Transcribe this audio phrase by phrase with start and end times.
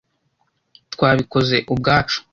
[0.93, 2.19] twabikoze ubwacu